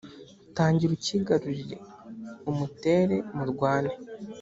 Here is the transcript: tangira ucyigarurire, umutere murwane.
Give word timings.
tangira 0.55 0.91
ucyigarurire, 0.97 1.77
umutere 2.51 3.17
murwane. 3.35 3.93